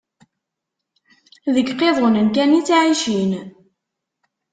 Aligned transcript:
Deg 1.53 1.67
iqiḍunen 1.71 2.27
kan 2.35 2.57
i 2.59 2.61
ttɛicin. 2.63 3.31